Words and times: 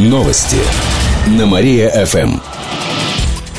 Новости 0.00 0.56
на 1.26 1.44
Мария-ФМ. 1.44 2.40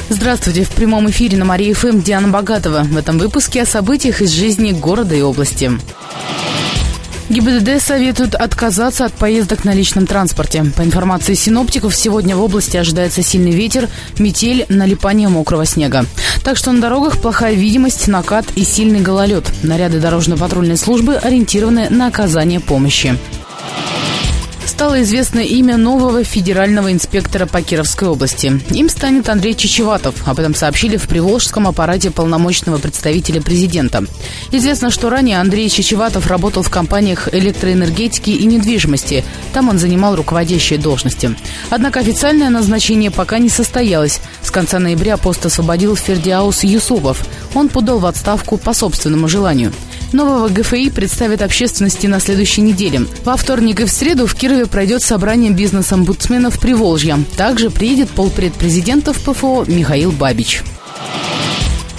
Здравствуйте! 0.10 0.64
В 0.64 0.72
прямом 0.72 1.08
эфире 1.12 1.38
на 1.38 1.46
Мария-ФМ 1.46 2.02
Диана 2.02 2.30
Богатова. 2.30 2.82
В 2.82 2.98
этом 2.98 3.20
выпуске 3.20 3.62
о 3.62 3.66
событиях 3.68 4.24
из 4.24 4.32
жизни 4.32 4.72
города 4.72 5.14
и 5.14 5.22
области. 5.22 5.70
ГИБДД 7.30 7.80
советует 7.80 8.34
отказаться 8.34 9.06
от 9.06 9.14
поездок 9.14 9.66
на 9.66 9.76
личном 9.76 10.08
транспорте. 10.08 10.66
По 10.76 10.82
информации 10.82 11.36
синоптиков, 11.36 11.96
сегодня 11.96 12.36
в 12.36 12.42
области 12.42 12.76
ожидается 12.76 13.22
сильный 13.22 13.52
ветер, 13.52 13.88
метель, 14.18 14.66
налипание 14.68 15.30
мокрого 15.30 15.68
снега. 15.68 16.08
Так 16.44 16.58
что 16.58 16.72
на 16.72 16.82
дорогах 16.82 17.22
плохая 17.22 17.54
видимость, 17.54 18.08
накат 18.08 18.46
и 18.56 18.64
сильный 18.64 19.02
гололед. 19.02 19.48
Наряды 19.62 20.00
дорожно-патрульной 20.00 20.78
службы 20.78 21.18
ориентированы 21.18 21.92
на 21.92 22.08
оказание 22.08 22.60
помощи 22.60 23.16
стало 24.82 25.04
известно 25.04 25.42
имя 25.42 25.78
нового 25.78 26.24
федерального 26.24 26.92
инспектора 26.92 27.46
по 27.46 27.62
Кировской 27.62 28.08
области. 28.08 28.60
Им 28.72 28.90
станет 28.90 29.30
Андрей 29.30 29.54
Чечеватов. 29.54 30.28
Об 30.28 30.40
этом 30.40 30.56
сообщили 30.56 30.98
в 30.98 31.08
Приволжском 31.08 31.68
аппарате 31.68 32.10
полномочного 32.10 32.80
представителя 32.80 33.44
президента. 33.44 34.04
Известно, 34.52 34.90
что 34.90 35.12
ранее 35.12 35.40
Андрей 35.40 35.70
Чечеватов 35.70 36.26
работал 36.26 36.64
в 36.64 36.72
компаниях 36.72 37.32
электроэнергетики 37.32 38.32
и 38.32 38.44
недвижимости. 38.46 39.24
Там 39.54 39.70
он 39.70 39.78
занимал 39.78 40.16
руководящие 40.16 40.80
должности. 40.80 41.36
Однако 41.70 42.00
официальное 42.00 42.50
назначение 42.50 43.12
пока 43.12 43.38
не 43.38 43.50
состоялось. 43.50 44.20
С 44.42 44.50
конца 44.50 44.80
ноября 44.80 45.18
пост 45.18 45.46
освободил 45.46 45.96
Фердиаус 45.96 46.64
Юсупов. 46.64 47.24
Он 47.54 47.70
подал 47.70 48.00
в 48.00 48.08
отставку 48.08 48.58
по 48.58 48.74
собственному 48.74 49.28
желанию. 49.28 49.74
Нового 50.14 50.50
ГФИ 50.50 50.90
представят 50.90 51.42
общественности 51.42 52.06
на 52.08 52.20
следующей 52.20 52.62
неделе. 52.62 53.02
Во 53.24 53.38
вторник 53.38 53.80
и 53.80 53.86
в 53.86 53.90
среду 53.90 54.28
в 54.28 54.36
Кирове 54.36 54.66
пройдет 54.66 55.02
собрание 55.02 55.52
бизнес-омбудсменов 55.52 56.60
Приволжья. 56.60 57.18
Также 57.38 57.70
приедет 57.70 58.10
полпред 58.10 58.54
президента 58.54 59.14
в 59.14 59.20
ПФО 59.20 59.64
Михаил 59.68 60.12
Бабич. 60.12 60.64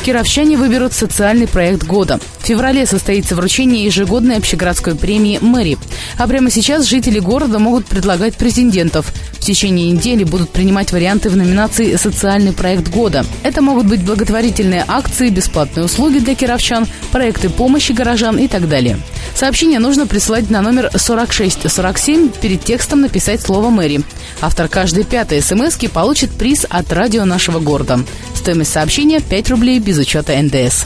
Кировчане 0.05 0.57
выберут 0.57 0.93
социальный 0.93 1.47
проект 1.47 1.85
года. 1.85 2.19
В 2.41 2.47
феврале 2.47 2.87
состоится 2.87 3.37
вручение 3.37 3.85
ежегодной 3.85 4.37
общегородской 4.37 4.97
премии 4.97 5.39
«Мэри». 5.41 5.79
А 6.19 6.27
прямо 6.27 6.51
сейчас 6.51 6.87
жители 6.87 7.21
города 7.21 7.61
могут 7.61 7.87
предлагать 7.87 8.35
претендентов. 8.35 9.13
В 9.43 9.45
течение 9.45 9.91
недели 9.91 10.23
будут 10.23 10.51
принимать 10.51 10.93
варианты 10.93 11.29
в 11.29 11.37
номинации 11.37 11.97
«Социальный 11.97 12.53
проект 12.53 12.87
года». 12.91 13.27
Это 13.43 13.61
могут 13.61 13.87
быть 13.87 14.05
благотворительные 14.05 14.85
акции, 14.87 15.31
бесплатные 15.31 15.85
услуги 15.85 16.21
для 16.21 16.37
кировчан, 16.37 16.87
проекты 17.11 17.51
помощи 17.51 17.91
горожан 17.91 18.39
и 18.39 18.47
так 18.47 18.69
далее. 18.69 19.01
Сообщение 19.35 19.81
нужно 19.81 20.07
присылать 20.07 20.49
на 20.49 20.63
номер 20.63 20.91
4647, 20.97 22.29
перед 22.29 22.63
текстом 22.63 23.01
написать 23.01 23.43
слово 23.43 23.71
«Мэри». 23.71 24.03
Автор 24.41 24.69
каждой 24.69 25.03
пятой 25.03 25.43
смс 25.43 25.77
получит 25.93 26.31
приз 26.31 26.65
от 26.71 26.93
радио 26.93 27.25
нашего 27.25 27.59
города. 27.59 27.99
Стоимость 28.37 28.73
сообщения 28.73 29.19
5 29.19 29.51
рублей 29.51 29.81
без 29.81 29.99
учета 29.99 30.41
НДС. 30.41 30.85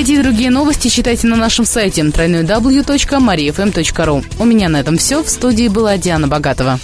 Эти 0.00 0.12
и 0.12 0.18
другие 0.18 0.48
новости 0.48 0.88
читайте 0.88 1.26
на 1.26 1.36
нашем 1.36 1.66
сайте 1.66 2.00
www.mariafm.ru. 2.00 4.24
У 4.38 4.44
меня 4.46 4.70
на 4.70 4.80
этом 4.80 4.96
все. 4.96 5.22
В 5.22 5.28
студии 5.28 5.68
была 5.68 5.98
Диана 5.98 6.26
Богатова. 6.26 6.80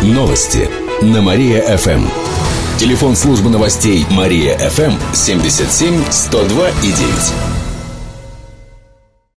Новости 0.00 0.70
на 1.00 1.22
Мария-ФМ. 1.22 2.06
Телефон 2.78 3.16
службы 3.16 3.50
новостей 3.50 4.06
Мария-ФМ 4.10 4.92
77 5.12 6.04
102 6.08 6.68
и 6.68 6.92
9. 6.92 7.51